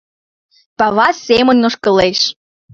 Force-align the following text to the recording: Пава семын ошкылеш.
Пава 0.77 1.07
семын 1.25 1.57
ошкылеш. 1.67 2.19